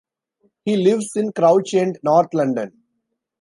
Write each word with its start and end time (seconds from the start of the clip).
He 0.65 0.77
lives 0.77 1.11
in 1.15 1.31
Crouch 1.31 1.75
End, 1.75 1.99
North 2.01 2.33
London. 2.33 2.71